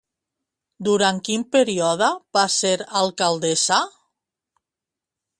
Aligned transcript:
Durant 0.85 1.17
quin 1.27 1.43
període 1.55 2.07
va 2.37 2.45
ser 2.53 2.71
alcaldessa? 3.01 3.77